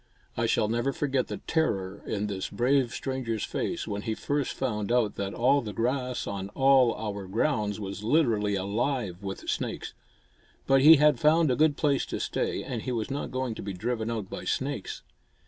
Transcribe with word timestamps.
I 0.35 0.47
shall 0.47 0.67
never 0.67 0.91
forget 0.91 1.27
the 1.27 1.37
terror 1.37 2.01
in 2.07 2.25
this 2.25 2.49
brave 2.49 2.91
stranger's 2.91 3.43
face 3.43 3.87
when 3.87 4.01
he 4.01 4.15
first 4.15 4.53
found 4.55 4.91
out 4.91 5.13
that 5.13 5.35
all 5.35 5.61
the 5.61 5.73
grass 5.73 6.25
on 6.25 6.49
all 6.55 6.95
our 6.95 7.27
grounds 7.27 7.79
was 7.79 8.03
literally 8.03 8.55
alive 8.55 9.21
with 9.21 9.47
snakes. 9.47 9.93
But 10.65 10.81
he 10.81 10.95
had 10.95 11.19
found 11.19 11.51
a 11.51 11.55
good 11.55 11.77
place 11.77 12.07
to 12.07 12.19
stay, 12.19 12.63
and 12.63 12.81
he 12.81 12.91
was 12.91 13.11
not 13.11 13.29
going 13.29 13.53
to 13.53 13.61
be 13.61 13.73
driven 13.73 14.09
out 14.09 14.27
by 14.27 14.43
snakes. 14.43 15.03